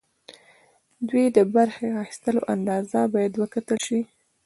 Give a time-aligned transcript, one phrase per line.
[1.09, 3.99] دوی د برخې اخیستلو اندازه باید وکتل شي.